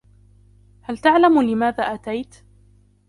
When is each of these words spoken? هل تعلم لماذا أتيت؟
هل 0.81 0.97
تعلم 0.97 1.41
لماذا 1.41 1.83
أتيت؟ 1.83 2.35